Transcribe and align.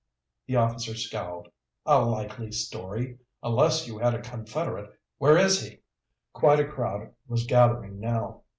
The 0.47 0.55
officer 0.55 0.95
scowled. 0.95 1.49
"A 1.85 2.03
likely 2.03 2.51
story! 2.51 3.19
Unless 3.43 3.85
you 3.87 3.99
had 3.99 4.15
a 4.15 4.19
confederate. 4.23 4.89
Where 5.19 5.37
is 5.37 5.61
he?" 5.61 5.81
Quite 6.33 6.59
a 6.59 6.67
crowd 6.67 7.13
was 7.27 7.45
gathering 7.45 7.99
now. 7.99 8.41